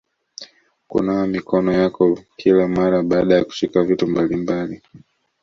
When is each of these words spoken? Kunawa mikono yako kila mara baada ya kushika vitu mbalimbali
Kunawa 0.89 1.27
mikono 1.27 1.71
yako 1.71 2.19
kila 2.37 2.67
mara 2.67 3.03
baada 3.03 3.35
ya 3.35 3.45
kushika 3.45 3.83
vitu 3.83 4.07
mbalimbali 4.07 4.81